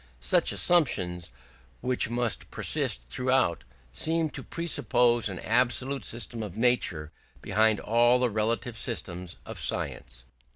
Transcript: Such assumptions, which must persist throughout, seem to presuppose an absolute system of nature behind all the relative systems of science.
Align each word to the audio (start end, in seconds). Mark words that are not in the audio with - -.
Such 0.19 0.51
assumptions, 0.51 1.31
which 1.81 2.09
must 2.09 2.49
persist 2.49 3.07
throughout, 3.07 3.63
seem 3.93 4.31
to 4.31 4.41
presuppose 4.41 5.29
an 5.29 5.37
absolute 5.37 6.03
system 6.05 6.41
of 6.41 6.57
nature 6.57 7.11
behind 7.39 7.79
all 7.79 8.17
the 8.17 8.29
relative 8.31 8.79
systems 8.79 9.35
of 9.45 9.59
science. 9.59 10.25